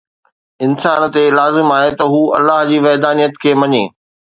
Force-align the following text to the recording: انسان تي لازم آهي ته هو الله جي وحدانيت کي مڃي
انسان 0.65 1.01
تي 1.13 1.23
لازم 1.39 1.67
آهي 1.77 1.91
ته 1.99 2.05
هو 2.13 2.23
الله 2.37 2.59
جي 2.69 2.77
وحدانيت 2.85 3.33
کي 3.41 3.51
مڃي 3.61 3.83